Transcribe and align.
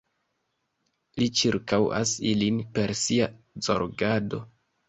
Li 1.21 1.27
ĉirkaŭas 1.41 2.15
ilin 2.31 2.59
per 2.79 2.97
Sia 3.05 3.29
zorgado. 3.69 4.43